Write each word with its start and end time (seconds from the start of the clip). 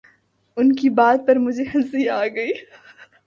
ان 0.57 0.71
کی 0.75 0.89
بات 0.89 1.27
پر 1.27 1.35
مجھے 1.37 1.63
ہنسی 1.73 2.07
آ 2.09 2.25
گئی 2.35 2.51